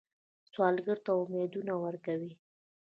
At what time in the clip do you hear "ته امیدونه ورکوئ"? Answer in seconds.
1.05-2.27